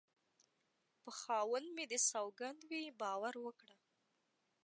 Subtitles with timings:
[1.03, 3.75] په خاوند مې دې سوگند وي باور وکړه